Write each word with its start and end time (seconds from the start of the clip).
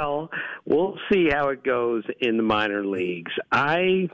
Well, 0.00 0.30
we'll 0.64 0.96
see 1.12 1.28
how 1.30 1.48
it 1.48 1.62
goes 1.62 2.04
in 2.20 2.38
the 2.38 2.42
minor 2.42 2.86
leagues. 2.86 3.32
I 3.52 4.08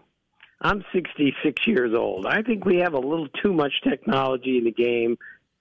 I'm 0.60 0.84
66 0.92 1.66
years 1.66 1.94
old. 1.96 2.26
I 2.26 2.42
think 2.42 2.64
we 2.64 2.78
have 2.78 2.94
a 2.94 2.98
little 2.98 3.28
too 3.40 3.52
much 3.52 3.72
technology 3.88 4.58
in 4.58 4.64
the 4.64 4.72
game 4.72 5.16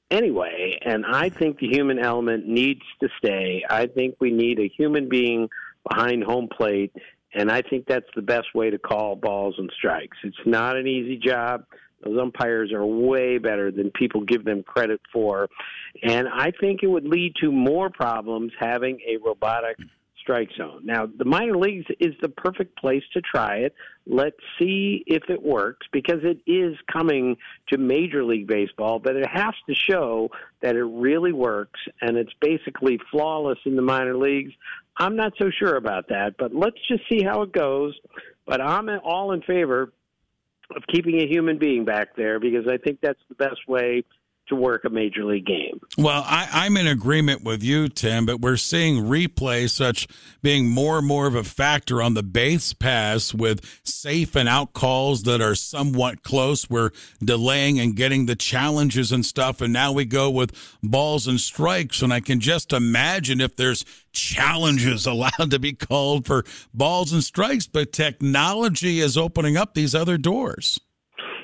anyway, 0.10 0.80
and 0.84 1.06
I 1.06 1.30
think 1.30 1.60
the 1.60 1.68
human 1.68 2.00
element 2.00 2.48
needs 2.48 2.82
to 3.02 3.10
stay. 3.20 3.64
I 3.70 3.86
think 3.86 4.16
we 4.20 4.32
need 4.32 4.60
a 4.60 4.68
human 4.76 5.10
being 5.10 5.48
behind 5.88 6.24
home 6.24 6.48
plate, 6.48 6.94
and 7.36 7.52
I 7.52 7.62
think 7.62 7.86
that's 7.86 8.10
the 8.16 8.24
best 8.24 8.48
way 8.56 8.72
to 8.72 8.80
call 8.80 9.16
balls 9.16 9.56
and 9.60 9.72
strikes. 9.78 10.18
It's 10.24 10.36
not 10.46 10.76
an 10.76 10.88
easy 10.88 11.18
job. 11.18 11.66
Those 12.04 12.18
umpires 12.20 12.72
are 12.74 12.86
way 12.86 13.38
better 13.38 13.72
than 13.72 13.92
people 13.92 14.22
give 14.22 14.44
them 14.44 14.64
credit 14.64 15.02
for. 15.14 15.50
And 16.02 16.28
I 16.28 16.52
think 16.60 16.82
it 16.82 16.88
would 16.88 17.06
lead 17.06 17.34
to 17.42 17.52
more 17.52 17.90
problems 17.92 18.54
having 18.60 19.00
a 19.08 19.18
robotic 19.18 19.78
strike 20.26 20.50
zone. 20.58 20.82
Now, 20.84 21.06
the 21.06 21.24
minor 21.24 21.56
leagues 21.56 21.86
is 22.00 22.16
the 22.20 22.30
perfect 22.30 22.78
place 22.80 23.04
to 23.14 23.22
try 23.22 23.58
it. 23.58 23.76
Let's 24.08 24.36
see 24.60 25.04
if 25.06 25.30
it 25.30 25.42
works 25.42 25.86
because 25.92 26.22
it 26.24 26.40
is 26.50 26.76
coming 26.92 27.38
to 27.70 27.78
Major 27.78 28.24
League 28.24 28.48
Baseball, 28.48 28.98
but 28.98 29.16
it 29.16 29.28
has 29.32 29.54
to 29.70 29.76
show 29.76 30.30
that 30.62 30.76
it 30.76 30.84
really 30.84 31.32
works 31.32 31.80
and 32.02 32.18
it's 32.18 32.34
basically 32.42 33.00
flawless 33.12 33.60
in 33.66 33.76
the 33.76 33.84
minor 33.84 34.18
leagues. 34.18 34.52
I'm 34.98 35.16
not 35.16 35.34
so 35.38 35.52
sure 35.60 35.76
about 35.76 36.10
that, 36.10 36.36
but 36.40 36.56
let's 36.56 36.80
just 36.88 37.04
see 37.08 37.24
how 37.24 37.44
it 37.44 37.52
goes. 37.52 37.94
But 38.48 38.62
I'm 38.62 38.90
all 39.04 39.32
in 39.32 39.42
favor 39.44 39.94
of 40.76 40.84
keeping 40.92 41.20
a 41.22 41.28
human 41.28 41.60
being 41.60 41.86
back 41.86 42.16
there 42.16 42.40
because 42.40 42.68
I 42.68 42.78
think 42.78 43.00
that's 43.00 43.20
the 43.30 43.36
best 43.36 43.68
way 43.68 44.04
to 44.48 44.56
work 44.56 44.86
a 44.86 44.90
major 44.90 45.24
league 45.24 45.46
game. 45.46 45.80
Well, 45.98 46.24
I, 46.26 46.66
am 46.66 46.78
in 46.78 46.88
agreement 46.88 47.44
with 47.44 47.64
you, 47.64 47.90
Tim, 47.90 48.26
but 48.26 48.42
we're 48.42 48.58
seeing 48.58 49.06
replay 49.06 49.70
such 49.70 50.08
being 50.42 50.70
more 50.70 51.00
and 51.00 51.08
more 51.08 51.26
of 51.26 51.36
a 51.36 51.44
factor 51.44 52.02
on 52.02 52.14
the 52.14 52.24
base 52.24 52.74
pass 52.74 53.34
with 53.34 53.66
safe 53.84 54.36
and 54.36 54.48
out 54.48 54.74
calls 54.74 55.24
that 55.24 55.42
are 55.42 55.56
somewhat 55.56 56.22
close. 56.22 56.70
We're 56.70 56.92
delaying 57.20 57.80
and 57.80 57.96
getting 57.96 58.28
the 58.28 58.36
challenges 58.36 59.12
and 59.12 59.26
stuff, 59.26 59.62
and 59.62 59.74
now 59.74 59.92
we 59.92 60.06
go 60.06 60.30
with 60.30 60.54
balls 60.84 61.28
and 61.28 61.40
strikes. 61.40 62.02
And 62.02 62.14
I 62.14 62.20
can 62.20 62.40
just 62.40 62.72
imagine 62.72 63.42
if 63.42 63.56
there's 63.56 63.84
challenges 64.12 65.06
allowed 65.08 65.50
to 65.52 65.60
be 65.60 65.74
called 65.74 66.26
for 66.26 66.44
balls 66.74 67.12
and 67.12 67.24
strikes, 67.24 67.66
but 67.68 67.92
technology 67.92 69.00
is 69.00 69.18
opening 69.18 69.58
up 69.58 69.74
these 69.74 69.96
other 69.96 70.18
doors. 70.18 70.80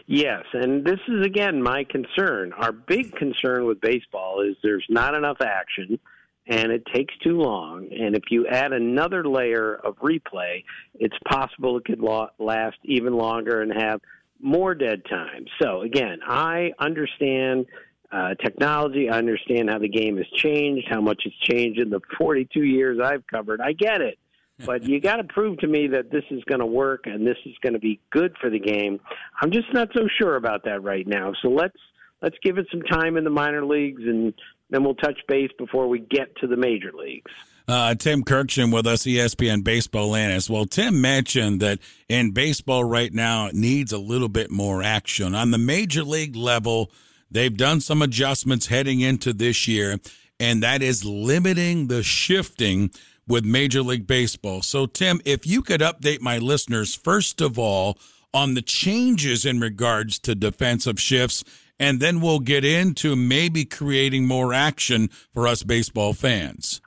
Yes, 0.07 0.43
and 0.53 0.83
this 0.83 0.99
is 1.07 1.25
again 1.25 1.61
my 1.61 1.83
concern. 1.83 2.53
Our 2.53 2.71
big 2.71 3.15
concern 3.15 3.65
with 3.65 3.81
baseball 3.81 4.41
is 4.41 4.55
there's 4.63 4.85
not 4.89 5.15
enough 5.15 5.37
action 5.41 5.99
and 6.47 6.71
it 6.71 6.85
takes 6.93 7.13
too 7.23 7.37
long. 7.37 7.87
And 7.91 8.15
if 8.15 8.23
you 8.29 8.47
add 8.47 8.73
another 8.73 9.23
layer 9.23 9.75
of 9.75 9.95
replay, 9.97 10.63
it's 10.95 11.15
possible 11.27 11.77
it 11.77 11.85
could 11.85 12.01
last 12.39 12.77
even 12.83 13.13
longer 13.13 13.61
and 13.61 13.71
have 13.71 14.01
more 14.41 14.73
dead 14.73 15.03
time. 15.05 15.45
So 15.61 15.81
again, 15.81 16.19
I 16.25 16.71
understand 16.79 17.67
uh, 18.11 18.33
technology. 18.35 19.09
I 19.09 19.17
understand 19.17 19.69
how 19.69 19.79
the 19.79 19.87
game 19.87 20.17
has 20.17 20.27
changed, 20.35 20.87
how 20.89 20.99
much 20.99 21.23
it's 21.25 21.37
changed 21.37 21.79
in 21.79 21.89
the 21.89 22.01
42 22.17 22.63
years 22.63 22.99
I've 23.01 23.25
covered. 23.27 23.61
I 23.61 23.73
get 23.73 24.01
it 24.01 24.17
but 24.65 24.83
you 24.83 24.99
got 24.99 25.17
to 25.17 25.23
prove 25.23 25.57
to 25.59 25.67
me 25.67 25.87
that 25.87 26.11
this 26.11 26.23
is 26.31 26.43
going 26.45 26.59
to 26.59 26.65
work 26.65 27.05
and 27.05 27.25
this 27.25 27.37
is 27.45 27.53
going 27.61 27.73
to 27.73 27.79
be 27.79 27.99
good 28.11 28.35
for 28.39 28.49
the 28.49 28.59
game. 28.59 28.99
I'm 29.41 29.51
just 29.51 29.73
not 29.73 29.89
so 29.93 30.07
sure 30.19 30.35
about 30.35 30.63
that 30.65 30.83
right 30.83 31.07
now. 31.07 31.33
So 31.41 31.49
let's 31.49 31.77
let's 32.21 32.37
give 32.43 32.57
it 32.57 32.67
some 32.71 32.81
time 32.83 33.17
in 33.17 33.23
the 33.23 33.29
minor 33.29 33.65
leagues, 33.65 34.03
and 34.03 34.33
then 34.69 34.83
we'll 34.83 34.95
touch 34.95 35.19
base 35.27 35.51
before 35.57 35.87
we 35.87 35.99
get 35.99 36.35
to 36.37 36.47
the 36.47 36.57
major 36.57 36.91
leagues. 36.93 37.31
Uh, 37.67 37.95
Tim 37.95 38.23
Kurkjian 38.23 38.73
with 38.73 38.87
us, 38.87 39.03
ESPN 39.03 39.63
baseball 39.63 40.15
analyst. 40.15 40.49
Well, 40.49 40.65
Tim 40.65 40.99
mentioned 40.99 41.61
that 41.61 41.79
in 42.09 42.31
baseball 42.31 42.83
right 42.83 43.13
now, 43.13 43.47
it 43.47 43.55
needs 43.55 43.93
a 43.93 43.97
little 43.97 44.29
bit 44.29 44.51
more 44.51 44.81
action. 44.83 45.35
On 45.35 45.51
the 45.51 45.57
major 45.57 46.03
league 46.03 46.35
level, 46.35 46.91
they've 47.29 47.55
done 47.55 47.79
some 47.79 48.01
adjustments 48.01 48.67
heading 48.67 48.99
into 48.99 49.31
this 49.31 49.67
year, 49.67 49.99
and 50.39 50.63
that 50.63 50.81
is 50.81 51.05
limiting 51.05 51.87
the 51.87 52.03
shifting 52.03 52.91
with 53.31 53.45
Major 53.45 53.81
League 53.81 54.05
Baseball. 54.05 54.61
So, 54.61 54.85
Tim, 54.85 55.21
if 55.25 55.47
you 55.47 55.61
could 55.61 55.79
update 55.81 56.19
my 56.19 56.37
listeners, 56.37 56.93
first 56.93 57.39
of 57.39 57.57
all, 57.57 57.97
on 58.33 58.53
the 58.53 58.61
changes 58.61 59.45
in 59.45 59.59
regards 59.59 60.19
to 60.19 60.35
defensive 60.35 60.99
shifts, 60.99 61.43
and 61.79 61.99
then 61.99 62.21
we'll 62.21 62.39
get 62.39 62.63
into 62.63 63.15
maybe 63.15 63.65
creating 63.65 64.27
more 64.27 64.53
action 64.53 65.07
for 65.33 65.47
us 65.47 65.63
baseball 65.63 66.13
fans. 66.13 66.81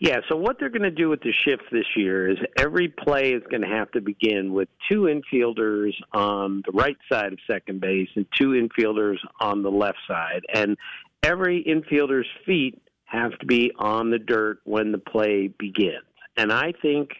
Yeah, 0.00 0.20
so 0.28 0.36
what 0.36 0.58
they're 0.58 0.70
going 0.70 0.82
to 0.82 0.90
do 0.90 1.08
with 1.08 1.22
the 1.22 1.32
shift 1.32 1.64
this 1.72 1.86
year 1.96 2.30
is 2.30 2.38
every 2.58 2.88
play 2.88 3.32
is 3.32 3.42
going 3.50 3.62
to 3.62 3.68
have 3.68 3.90
to 3.92 4.00
begin 4.00 4.52
with 4.52 4.68
two 4.90 5.02
infielders 5.02 5.92
on 6.12 6.62
the 6.66 6.72
right 6.72 6.96
side 7.10 7.32
of 7.32 7.38
second 7.50 7.80
base 7.80 8.08
and 8.14 8.26
two 8.36 8.50
infielders 8.50 9.16
on 9.40 9.62
the 9.62 9.70
left 9.70 9.98
side. 10.06 10.42
And 10.52 10.76
every 11.22 11.64
infielder's 11.64 12.28
feet 12.44 12.80
have 13.14 13.38
to 13.38 13.46
be 13.46 13.72
on 13.78 14.10
the 14.10 14.18
dirt 14.18 14.60
when 14.64 14.92
the 14.92 14.98
play 14.98 15.48
begins. 15.48 16.04
And 16.36 16.52
I 16.52 16.72
think 16.82 17.10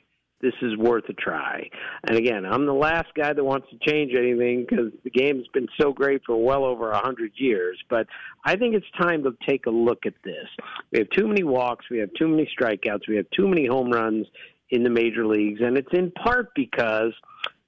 this 0.41 0.55
is 0.61 0.77
worth 0.77 1.09
a 1.09 1.15
try. 1.15 1.69
And 2.07 2.19
again, 2.19 2.45
I'm 2.45 2.67
the 2.67 2.75
last 2.75 3.09
guy 3.17 3.33
that 3.33 3.43
wants 3.43 3.69
to 3.71 3.91
change 3.91 4.13
anything 4.15 4.67
because 4.69 4.93
the 5.03 5.11
game's 5.11 5.47
been 5.55 5.69
so 5.81 5.93
great 5.93 6.23
for 6.27 6.37
well 6.37 6.65
over 6.65 6.91
a 6.91 6.99
hundred 6.99 7.33
years. 7.37 7.83
But 7.89 8.07
I 8.45 8.57
think 8.57 8.75
it's 8.75 8.87
time 9.01 9.23
to 9.25 9.35
take 9.49 9.67
a 9.67 9.71
look 9.71 10.05
at 10.05 10.15
this. 10.23 10.47
We 10.93 10.99
have 10.99 11.09
too 11.11 11.27
many 11.27 11.45
walks, 11.45 11.87
we 11.91 11.99
have 11.99 12.11
too 12.19 12.29
many 12.29 12.49
strikeouts, 12.61 13.09
we 13.09 13.17
have 13.17 13.27
too 13.31 13.49
many 13.49 13.67
home 13.67 13.91
runs 13.91 14.27
in 14.71 14.83
the 14.83 14.91
major 14.91 15.27
leagues, 15.27 15.61
and 15.63 15.79
it's 15.79 15.93
in 15.93 16.11
part 16.11 16.55
because 16.55 17.13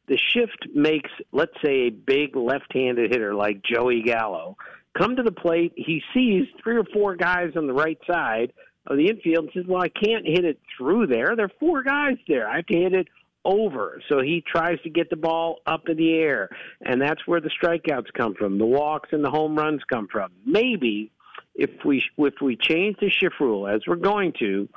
the 0.08 0.18
shift 0.18 0.66
makes, 0.74 1.10
let's 1.32 1.54
say, 1.64 1.86
a 1.86 1.90
big 1.90 2.36
left-handed 2.36 3.10
hitter 3.10 3.34
like 3.34 3.62
Joey 3.62 4.02
Gallo 4.02 4.56
come 4.96 5.16
to 5.16 5.22
the 5.22 5.32
plate. 5.32 5.72
He 5.76 6.02
sees 6.14 6.46
three 6.62 6.76
or 6.76 6.84
four 6.92 7.16
guys 7.16 7.52
on 7.56 7.66
the 7.66 7.72
right 7.72 7.98
side 8.10 8.52
of 8.86 8.96
the 8.96 9.08
infield 9.08 9.44
and 9.44 9.50
says, 9.54 9.64
Well, 9.68 9.82
I 9.82 9.88
can't 9.88 10.26
hit 10.26 10.44
it 10.44 10.60
through 10.76 11.08
there. 11.08 11.34
There 11.36 11.46
are 11.46 11.52
four 11.60 11.82
guys 11.82 12.16
there. 12.28 12.48
I 12.48 12.56
have 12.56 12.66
to 12.66 12.78
hit 12.78 12.94
it 12.94 13.08
over. 13.44 14.00
So 14.08 14.20
he 14.20 14.42
tries 14.46 14.80
to 14.82 14.90
get 14.90 15.10
the 15.10 15.16
ball 15.16 15.60
up 15.66 15.88
in 15.88 15.96
the 15.96 16.14
air. 16.14 16.48
And 16.82 17.00
that's 17.00 17.26
where 17.26 17.40
the 17.40 17.50
strikeouts 17.62 18.12
come 18.16 18.34
from. 18.34 18.58
The 18.58 18.66
walks 18.66 19.10
and 19.12 19.24
the 19.24 19.30
home 19.30 19.56
runs 19.56 19.82
come 19.92 20.08
from. 20.10 20.32
Maybe 20.44 21.10
if 21.54 21.70
we 21.84 22.02
if 22.18 22.34
we 22.40 22.56
change 22.56 22.96
the 23.00 23.10
shift 23.10 23.40
rule 23.40 23.66
as 23.68 23.80
we're 23.86 23.96
going 23.96 24.32
to, 24.40 24.68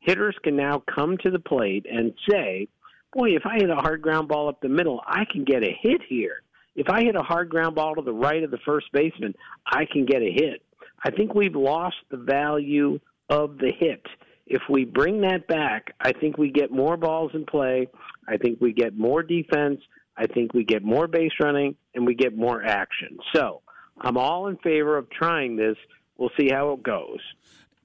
hitters 0.00 0.36
can 0.42 0.56
now 0.56 0.82
come 0.94 1.16
to 1.18 1.30
the 1.30 1.38
plate 1.38 1.86
and 1.90 2.14
say, 2.30 2.68
Boy, 3.12 3.30
if 3.30 3.46
I 3.46 3.56
hit 3.56 3.70
a 3.70 3.76
hard 3.76 4.02
ground 4.02 4.28
ball 4.28 4.48
up 4.48 4.60
the 4.60 4.68
middle, 4.68 5.00
I 5.06 5.24
can 5.30 5.44
get 5.44 5.62
a 5.62 5.76
hit 5.82 6.02
here 6.08 6.42
if 6.78 6.88
I 6.88 7.02
hit 7.02 7.16
a 7.16 7.22
hard 7.22 7.48
ground 7.48 7.74
ball 7.74 7.96
to 7.96 8.02
the 8.02 8.12
right 8.12 8.44
of 8.44 8.52
the 8.52 8.58
first 8.64 8.86
baseman, 8.92 9.34
I 9.66 9.84
can 9.84 10.06
get 10.06 10.22
a 10.22 10.30
hit. 10.32 10.62
I 11.04 11.10
think 11.10 11.34
we've 11.34 11.56
lost 11.56 11.96
the 12.08 12.16
value 12.16 13.00
of 13.28 13.58
the 13.58 13.72
hit. 13.76 14.06
If 14.46 14.62
we 14.70 14.84
bring 14.84 15.22
that 15.22 15.48
back, 15.48 15.92
I 16.00 16.12
think 16.12 16.38
we 16.38 16.52
get 16.52 16.70
more 16.70 16.96
balls 16.96 17.32
in 17.34 17.46
play. 17.46 17.88
I 18.28 18.36
think 18.36 18.60
we 18.60 18.72
get 18.72 18.96
more 18.96 19.24
defense. 19.24 19.80
I 20.16 20.28
think 20.28 20.54
we 20.54 20.62
get 20.62 20.84
more 20.84 21.08
base 21.08 21.32
running 21.42 21.74
and 21.96 22.06
we 22.06 22.14
get 22.14 22.36
more 22.36 22.64
action. 22.64 23.18
So 23.34 23.60
I'm 24.00 24.16
all 24.16 24.46
in 24.46 24.56
favor 24.58 24.96
of 24.96 25.10
trying 25.10 25.56
this. 25.56 25.76
We'll 26.16 26.30
see 26.38 26.48
how 26.48 26.72
it 26.74 26.84
goes. 26.84 27.18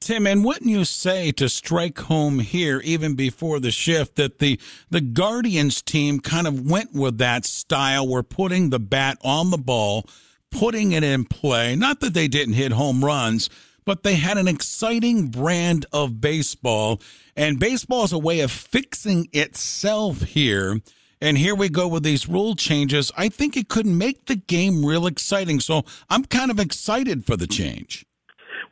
Tim, 0.03 0.27
and 0.27 0.43
wouldn't 0.43 0.69
you 0.69 0.83
say 0.83 1.31
to 1.31 1.47
strike 1.47 1.97
home 1.97 2.39
here, 2.39 2.81
even 2.83 3.15
before 3.15 3.61
the 3.61 3.71
shift, 3.71 4.15
that 4.17 4.39
the 4.39 4.59
the 4.89 4.99
Guardians 4.99 5.81
team 5.81 6.19
kind 6.19 6.45
of 6.45 6.69
went 6.69 6.93
with 6.93 7.19
that 7.19 7.45
style? 7.45 8.05
We're 8.05 8.21
putting 8.21 8.69
the 8.69 8.79
bat 8.79 9.17
on 9.23 9.49
the 9.49 9.57
ball, 9.57 10.05
putting 10.51 10.91
it 10.91 11.05
in 11.05 11.23
play. 11.23 11.77
Not 11.77 12.01
that 12.01 12.13
they 12.13 12.27
didn't 12.27 12.55
hit 12.55 12.73
home 12.73 13.05
runs, 13.05 13.49
but 13.85 14.03
they 14.03 14.15
had 14.15 14.37
an 14.37 14.49
exciting 14.49 15.29
brand 15.29 15.85
of 15.93 16.19
baseball, 16.19 17.01
and 17.37 17.57
baseball 17.57 18.03
is 18.03 18.11
a 18.11 18.19
way 18.19 18.41
of 18.41 18.51
fixing 18.51 19.29
itself 19.31 20.21
here. 20.23 20.81
And 21.21 21.37
here 21.37 21.55
we 21.55 21.69
go 21.69 21.87
with 21.87 22.03
these 22.03 22.27
rule 22.27 22.55
changes. 22.55 23.09
I 23.15 23.29
think 23.29 23.55
it 23.55 23.69
could 23.69 23.85
make 23.85 24.25
the 24.25 24.35
game 24.35 24.85
real 24.85 25.07
exciting. 25.07 25.61
So 25.61 25.83
I'm 26.09 26.25
kind 26.25 26.51
of 26.51 26.59
excited 26.59 27.25
for 27.25 27.37
the 27.37 27.47
change. 27.47 28.05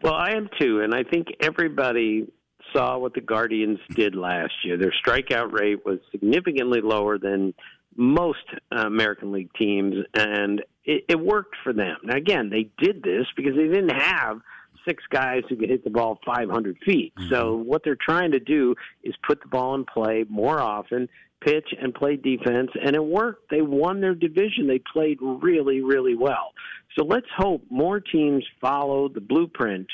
Well, 0.01 0.15
I 0.15 0.31
am 0.31 0.49
too, 0.59 0.81
and 0.81 0.95
I 0.95 1.03
think 1.03 1.27
everybody 1.39 2.27
saw 2.73 2.97
what 2.97 3.13
the 3.13 3.21
Guardians 3.21 3.79
did 3.89 4.15
last 4.15 4.53
year. 4.63 4.77
Their 4.77 4.93
strikeout 5.05 5.51
rate 5.51 5.85
was 5.85 5.99
significantly 6.11 6.81
lower 6.81 7.17
than 7.17 7.53
most 7.95 8.45
uh, 8.75 8.87
American 8.87 9.31
League 9.31 9.53
teams, 9.53 9.95
and 10.15 10.61
it, 10.85 11.05
it 11.07 11.19
worked 11.19 11.55
for 11.63 11.73
them. 11.73 11.97
Now, 12.03 12.15
again, 12.15 12.49
they 12.49 12.69
did 12.83 13.03
this 13.03 13.27
because 13.35 13.55
they 13.55 13.67
didn't 13.67 13.89
have 13.89 14.41
six 14.87 15.03
guys 15.09 15.43
who 15.49 15.55
could 15.55 15.69
hit 15.69 15.83
the 15.83 15.89
ball 15.89 16.19
500 16.25 16.77
feet. 16.85 17.13
Mm-hmm. 17.15 17.29
So 17.29 17.55
what 17.55 17.83
they're 17.83 17.97
trying 17.99 18.31
to 18.31 18.39
do 18.39 18.75
is 19.03 19.13
put 19.27 19.41
the 19.41 19.47
ball 19.47 19.75
in 19.75 19.85
play 19.85 20.25
more 20.29 20.59
often, 20.59 21.07
pitch 21.41 21.67
and 21.81 21.93
play 21.93 22.15
defense, 22.15 22.71
and 22.83 22.95
it 22.95 23.03
worked. 23.03 23.49
They 23.49 23.61
won 23.61 24.01
their 24.01 24.15
division. 24.15 24.67
They 24.67 24.81
played 24.93 25.17
really, 25.21 25.81
really 25.81 26.15
well. 26.15 26.53
So 26.97 27.05
let's 27.05 27.27
hope 27.35 27.63
more 27.69 27.99
teams 27.99 28.43
follow 28.59 29.09
the 29.09 29.21
blueprint 29.21 29.87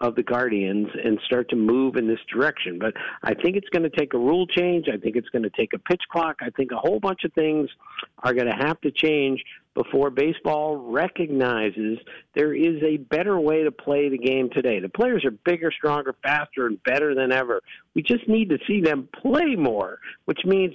of 0.00 0.14
the 0.16 0.22
Guardians 0.22 0.88
and 1.02 1.18
start 1.24 1.48
to 1.50 1.56
move 1.56 1.96
in 1.96 2.08
this 2.08 2.18
direction. 2.32 2.78
But 2.78 2.94
I 3.22 3.34
think 3.34 3.56
it's 3.56 3.68
going 3.68 3.88
to 3.88 3.96
take 3.96 4.12
a 4.12 4.18
rule 4.18 4.46
change. 4.46 4.86
I 4.92 4.96
think 4.96 5.16
it's 5.16 5.28
going 5.28 5.44
to 5.44 5.50
take 5.50 5.72
a 5.72 5.78
pitch 5.78 6.02
clock. 6.10 6.36
I 6.40 6.50
think 6.50 6.72
a 6.72 6.76
whole 6.76 7.00
bunch 7.00 7.24
of 7.24 7.32
things 7.32 7.70
are 8.18 8.34
going 8.34 8.48
to 8.48 8.56
have 8.66 8.80
to 8.82 8.90
change 8.90 9.42
before 9.74 10.10
baseball 10.10 10.76
recognizes 10.76 11.98
there 12.34 12.54
is 12.54 12.82
a 12.82 12.96
better 12.96 13.38
way 13.38 13.64
to 13.64 13.72
play 13.72 14.08
the 14.08 14.18
game 14.18 14.48
today. 14.50 14.80
The 14.80 14.88
players 14.88 15.24
are 15.24 15.32
bigger, 15.44 15.72
stronger, 15.72 16.14
faster, 16.22 16.66
and 16.66 16.82
better 16.84 17.14
than 17.14 17.32
ever. 17.32 17.60
We 17.94 18.02
just 18.02 18.28
need 18.28 18.50
to 18.50 18.58
see 18.66 18.80
them 18.80 19.08
play 19.20 19.56
more, 19.56 19.98
which 20.26 20.40
means 20.44 20.74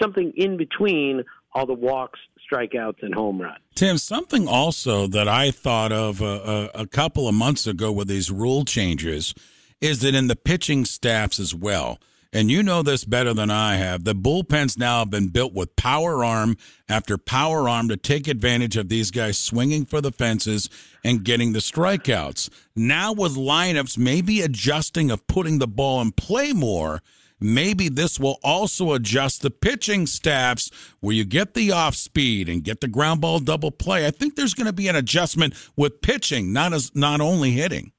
something 0.00 0.32
in 0.36 0.56
between 0.56 1.24
all 1.52 1.66
the 1.66 1.74
walks, 1.74 2.18
strikeouts, 2.50 3.02
and 3.02 3.14
home 3.14 3.40
runs. 3.40 3.58
Tim, 3.74 3.98
something 3.98 4.48
also 4.48 5.06
that 5.06 5.28
I 5.28 5.50
thought 5.50 5.92
of 5.92 6.20
a, 6.20 6.70
a, 6.74 6.82
a 6.82 6.86
couple 6.86 7.28
of 7.28 7.34
months 7.34 7.66
ago 7.66 7.92
with 7.92 8.08
these 8.08 8.30
rule 8.30 8.64
changes 8.64 9.34
is 9.80 10.00
that 10.00 10.14
in 10.14 10.26
the 10.26 10.36
pitching 10.36 10.84
staffs 10.84 11.38
as 11.38 11.54
well 11.54 11.98
and 12.32 12.50
you 12.50 12.62
know 12.62 12.82
this 12.82 13.04
better 13.04 13.32
than 13.32 13.50
I 13.50 13.76
have, 13.76 14.04
the 14.04 14.14
bullpens 14.14 14.78
now 14.78 14.98
have 14.98 15.10
been 15.10 15.28
built 15.28 15.54
with 15.54 15.76
power 15.76 16.22
arm 16.22 16.56
after 16.88 17.16
power 17.16 17.68
arm 17.68 17.88
to 17.88 17.96
take 17.96 18.28
advantage 18.28 18.76
of 18.76 18.90
these 18.90 19.10
guys 19.10 19.38
swinging 19.38 19.86
for 19.86 20.02
the 20.02 20.12
fences 20.12 20.68
and 21.02 21.24
getting 21.24 21.52
the 21.52 21.60
strikeouts. 21.60 22.50
Now, 22.76 23.12
with 23.14 23.34
lineups 23.34 23.96
maybe 23.96 24.42
adjusting 24.42 25.10
of 25.10 25.26
putting 25.26 25.58
the 25.58 25.66
ball 25.66 26.02
in 26.02 26.12
play 26.12 26.52
more, 26.52 27.02
maybe 27.40 27.88
this 27.88 28.20
will 28.20 28.38
also 28.42 28.92
adjust 28.92 29.40
the 29.40 29.50
pitching 29.50 30.06
staffs 30.06 30.70
where 31.00 31.14
you 31.14 31.24
get 31.24 31.54
the 31.54 31.72
off 31.72 31.94
speed 31.94 32.50
and 32.50 32.62
get 32.62 32.82
the 32.82 32.88
ground 32.88 33.22
ball 33.22 33.38
double 33.38 33.70
play. 33.70 34.06
I 34.06 34.10
think 34.10 34.36
there's 34.36 34.54
going 34.54 34.66
to 34.66 34.72
be 34.74 34.88
an 34.88 34.96
adjustment 34.96 35.54
with 35.76 36.02
pitching, 36.02 36.52
not 36.52 36.74
as 36.74 36.94
not 36.94 37.22
only 37.22 37.52
hitting. 37.52 37.92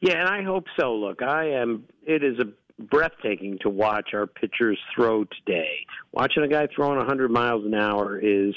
Yeah, 0.00 0.20
and 0.20 0.28
I 0.28 0.42
hope 0.42 0.66
so. 0.78 0.94
Look, 0.94 1.22
I 1.22 1.50
am. 1.50 1.84
It 2.04 2.22
is 2.24 2.38
a 2.38 2.44
breathtaking 2.78 3.58
to 3.62 3.68
watch 3.68 4.10
our 4.14 4.26
pitchers 4.26 4.78
throw 4.94 5.24
today. 5.24 5.86
Watching 6.12 6.42
a 6.42 6.48
guy 6.48 6.68
throwing 6.74 6.98
100 6.98 7.30
miles 7.30 7.64
an 7.64 7.74
hour 7.74 8.18
is 8.18 8.54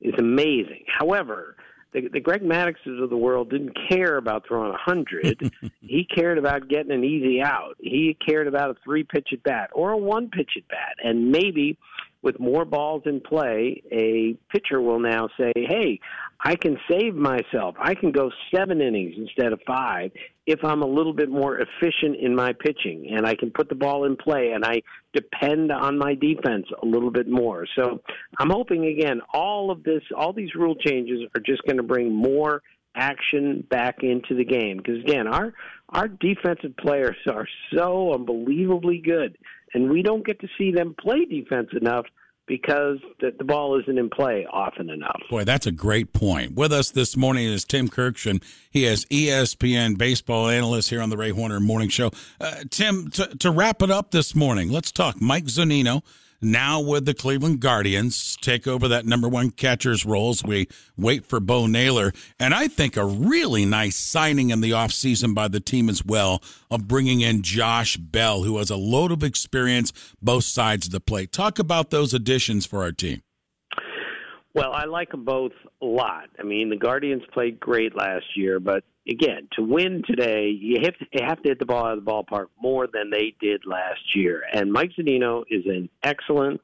is 0.00 0.14
amazing. 0.18 0.84
However, 0.86 1.56
the, 1.94 2.08
the 2.12 2.20
Greg 2.20 2.42
Madduxes 2.42 3.02
of 3.02 3.08
the 3.08 3.16
world 3.16 3.50
didn't 3.50 3.76
care 3.88 4.16
about 4.16 4.44
throwing 4.46 4.70
100. 4.70 5.52
he 5.80 6.04
cared 6.04 6.36
about 6.36 6.68
getting 6.68 6.92
an 6.92 7.04
easy 7.04 7.40
out. 7.40 7.76
He 7.78 8.16
cared 8.26 8.48
about 8.48 8.70
a 8.70 8.74
three 8.84 9.04
pitch 9.04 9.28
at 9.32 9.42
bat 9.42 9.70
or 9.72 9.92
a 9.92 9.96
one 9.96 10.28
pitch 10.28 10.50
at 10.56 10.68
bat. 10.68 10.96
And 11.02 11.30
maybe 11.30 11.78
with 12.20 12.40
more 12.40 12.64
balls 12.64 13.02
in 13.06 13.20
play, 13.20 13.82
a 13.92 14.36
pitcher 14.50 14.80
will 14.80 14.98
now 14.98 15.28
say, 15.38 15.52
hey, 15.54 16.00
I 16.40 16.56
can 16.56 16.76
save 16.90 17.14
myself. 17.14 17.74
I 17.78 17.94
can 17.94 18.12
go 18.12 18.30
seven 18.54 18.80
innings 18.80 19.14
instead 19.16 19.52
of 19.52 19.60
five 19.66 20.10
if 20.46 20.62
I'm 20.62 20.82
a 20.82 20.86
little 20.86 21.14
bit 21.14 21.30
more 21.30 21.58
efficient 21.58 22.16
in 22.20 22.34
my 22.34 22.52
pitching 22.52 23.14
and 23.16 23.26
I 23.26 23.34
can 23.34 23.50
put 23.50 23.68
the 23.68 23.74
ball 23.74 24.04
in 24.04 24.16
play 24.16 24.52
and 24.54 24.64
I 24.64 24.82
depend 25.14 25.72
on 25.72 25.98
my 25.98 26.14
defense 26.14 26.66
a 26.82 26.86
little 26.86 27.10
bit 27.10 27.28
more. 27.28 27.66
So 27.76 28.00
I'm 28.38 28.50
hoping, 28.50 28.86
again, 28.86 29.20
all 29.32 29.70
of 29.70 29.82
this, 29.84 30.02
all 30.16 30.32
these 30.32 30.54
rule 30.54 30.74
changes 30.74 31.20
are 31.34 31.40
just 31.40 31.62
going 31.64 31.78
to 31.78 31.82
bring 31.82 32.12
more 32.12 32.62
action 32.96 33.66
back 33.70 33.96
into 34.02 34.34
the 34.36 34.44
game 34.44 34.76
because 34.76 35.00
again 35.00 35.26
our 35.26 35.52
our 35.88 36.06
defensive 36.06 36.76
players 36.76 37.16
are 37.28 37.46
so 37.74 38.14
unbelievably 38.14 39.02
good 39.04 39.36
and 39.74 39.90
we 39.90 40.02
don't 40.02 40.24
get 40.24 40.40
to 40.40 40.48
see 40.56 40.70
them 40.70 40.94
play 41.00 41.24
defense 41.24 41.68
enough 41.80 42.06
because 42.46 42.98
the, 43.20 43.32
the, 43.38 43.44
ball 43.44 43.80
isn't 43.80 43.98
in 43.98 44.10
play 44.10 44.46
often 44.50 44.90
enough. 44.90 45.20
Boy, 45.30 45.44
that's 45.44 45.66
a 45.66 45.72
great 45.72 46.12
point. 46.12 46.54
With 46.54 46.72
us 46.72 46.90
this 46.90 47.16
morning 47.16 47.46
is 47.46 47.64
Tim 47.64 47.88
Kurkjian. 47.88 48.42
He 48.70 48.84
is 48.84 49.06
ESPN 49.06 49.96
baseball 49.96 50.48
analyst 50.48 50.90
here 50.90 51.00
on 51.00 51.10
the 51.10 51.16
Ray 51.16 51.30
Horner 51.30 51.60
Morning 51.60 51.88
Show. 51.88 52.10
Uh, 52.40 52.56
Tim, 52.70 53.10
to, 53.12 53.26
to 53.38 53.50
wrap 53.50 53.82
it 53.82 53.90
up 53.90 54.10
this 54.10 54.34
morning, 54.34 54.70
let's 54.70 54.92
talk 54.92 55.20
Mike 55.20 55.44
Zunino 55.44 56.02
now 56.44 56.80
with 56.80 57.06
the 57.06 57.14
Cleveland 57.14 57.60
Guardians 57.60 58.36
take 58.40 58.66
over 58.66 58.86
that 58.88 59.06
number 59.06 59.28
one 59.28 59.50
catcher's 59.50 60.04
role 60.04 60.34
we 60.44 60.68
wait 60.96 61.24
for 61.24 61.40
Bo 61.40 61.66
Naylor. 61.66 62.12
And 62.38 62.54
I 62.54 62.68
think 62.68 62.96
a 62.96 63.04
really 63.04 63.64
nice 63.64 63.96
signing 63.96 64.50
in 64.50 64.60
the 64.60 64.70
offseason 64.70 65.34
by 65.34 65.48
the 65.48 65.60
team 65.60 65.88
as 65.88 66.04
well 66.04 66.42
of 66.70 66.88
bringing 66.88 67.20
in 67.20 67.42
Josh 67.42 67.96
Bell, 67.96 68.42
who 68.42 68.58
has 68.58 68.70
a 68.70 68.76
load 68.76 69.12
of 69.12 69.22
experience 69.22 69.92
both 70.22 70.44
sides 70.44 70.86
of 70.86 70.92
the 70.92 71.00
plate. 71.00 71.32
Talk 71.32 71.58
about 71.58 71.90
those 71.90 72.14
additions 72.14 72.66
for 72.66 72.82
our 72.82 72.92
team. 72.92 73.22
Well, 74.54 74.72
I 74.72 74.84
like 74.84 75.10
them 75.10 75.24
both 75.24 75.52
a 75.82 75.86
lot. 75.86 76.28
I 76.38 76.42
mean, 76.44 76.70
the 76.70 76.76
Guardians 76.76 77.22
played 77.32 77.58
great 77.58 77.96
last 77.96 78.36
year, 78.36 78.60
but 78.60 78.84
again, 79.08 79.48
to 79.52 79.62
win 79.62 80.02
today, 80.06 80.48
you 80.48 80.78
have 80.82 80.96
to, 80.98 81.06
you 81.12 81.24
have 81.24 81.42
to 81.42 81.48
hit 81.50 81.58
the 81.58 81.66
ball 81.66 81.86
out 81.86 81.98
of 81.98 82.04
the 82.04 82.10
ballpark 82.10 82.46
more 82.60 82.86
than 82.86 83.10
they 83.10 83.34
did 83.40 83.62
last 83.66 84.14
year. 84.14 84.42
And 84.52 84.72
Mike 84.72 84.90
Zunino 84.98 85.44
is 85.50 85.64
an 85.66 85.88
excellent 86.02 86.60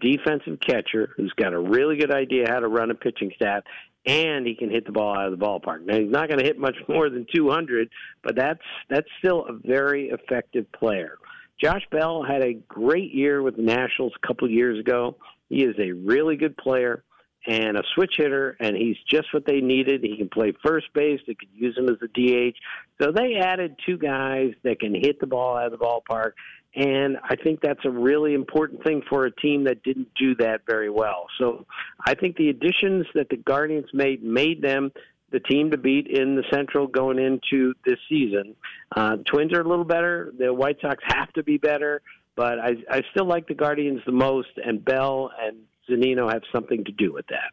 defensive 0.00 0.58
catcher 0.60 1.12
who's 1.16 1.32
got 1.36 1.52
a 1.52 1.58
really 1.58 1.96
good 1.96 2.12
idea 2.12 2.46
how 2.48 2.60
to 2.60 2.68
run 2.68 2.90
a 2.90 2.94
pitching 2.94 3.32
staff, 3.34 3.64
and 4.06 4.46
he 4.46 4.54
can 4.54 4.70
hit 4.70 4.86
the 4.86 4.92
ball 4.92 5.16
out 5.16 5.32
of 5.32 5.38
the 5.38 5.44
ballpark. 5.44 5.84
Now 5.84 5.98
he's 5.98 6.10
not 6.10 6.28
going 6.28 6.38
to 6.38 6.44
hit 6.44 6.58
much 6.58 6.76
more 6.88 7.10
than 7.10 7.26
200, 7.34 7.90
but 8.22 8.36
that's 8.36 8.60
that's 8.88 9.08
still 9.18 9.46
a 9.48 9.52
very 9.52 10.10
effective 10.10 10.70
player. 10.72 11.18
Josh 11.62 11.82
Bell 11.90 12.22
had 12.22 12.42
a 12.42 12.54
great 12.54 13.12
year 13.12 13.42
with 13.42 13.56
the 13.56 13.62
Nationals 13.62 14.12
a 14.22 14.26
couple 14.26 14.48
years 14.48 14.78
ago. 14.78 15.16
He 15.48 15.62
is 15.64 15.74
a 15.78 15.92
really 15.92 16.36
good 16.36 16.56
player 16.56 17.02
and 17.46 17.76
a 17.76 17.82
switch 17.94 18.14
hitter, 18.16 18.56
and 18.60 18.76
he's 18.76 18.96
just 19.08 19.32
what 19.32 19.46
they 19.46 19.60
needed. 19.60 20.02
He 20.02 20.16
can 20.16 20.28
play 20.28 20.52
first 20.64 20.92
base. 20.94 21.20
They 21.26 21.34
could 21.34 21.48
use 21.54 21.76
him 21.76 21.88
as 21.88 21.96
a 22.02 22.08
DH. 22.08 22.56
So 23.00 23.12
they 23.12 23.36
added 23.36 23.76
two 23.86 23.96
guys 23.96 24.52
that 24.62 24.80
can 24.80 24.94
hit 24.94 25.20
the 25.20 25.26
ball 25.26 25.56
out 25.56 25.72
of 25.72 25.78
the 25.78 25.78
ballpark, 25.78 26.32
and 26.74 27.16
I 27.22 27.36
think 27.36 27.60
that's 27.60 27.84
a 27.84 27.90
really 27.90 28.34
important 28.34 28.84
thing 28.84 29.02
for 29.08 29.26
a 29.26 29.30
team 29.30 29.64
that 29.64 29.82
didn't 29.82 30.08
do 30.18 30.34
that 30.36 30.60
very 30.66 30.90
well. 30.90 31.26
So 31.38 31.66
I 32.06 32.14
think 32.14 32.36
the 32.36 32.50
additions 32.50 33.06
that 33.14 33.28
the 33.28 33.36
Guardians 33.36 33.88
made 33.92 34.22
made 34.22 34.62
them 34.62 34.92
the 35.32 35.40
team 35.40 35.70
to 35.70 35.78
beat 35.78 36.08
in 36.08 36.36
the 36.36 36.44
Central 36.52 36.86
going 36.86 37.18
into 37.18 37.74
this 37.84 37.98
season. 38.08 38.54
Uh, 38.94 39.16
Twins 39.26 39.52
are 39.52 39.60
a 39.60 39.68
little 39.68 39.84
better. 39.84 40.32
The 40.36 40.52
White 40.52 40.78
Sox 40.80 41.02
have 41.06 41.32
to 41.34 41.42
be 41.42 41.56
better, 41.56 42.02
but 42.36 42.58
I, 42.58 42.72
I 42.90 43.02
still 43.12 43.26
like 43.26 43.46
the 43.46 43.54
Guardians 43.54 44.00
the 44.06 44.12
most, 44.12 44.48
and 44.64 44.84
Bell 44.84 45.30
and 45.40 45.58
Zunino 45.90 46.32
have 46.32 46.42
something 46.52 46.84
to 46.84 46.92
do 46.92 47.12
with 47.12 47.26
that. 47.28 47.50